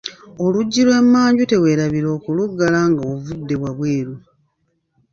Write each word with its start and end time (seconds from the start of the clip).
Oluggi 0.43 0.81
lw'emmanju 0.85 1.43
teweerabira 1.51 2.07
okuluggala 2.17 2.79
nga 2.89 3.03
ovudde 3.13 3.55
wabweru. 3.61 4.15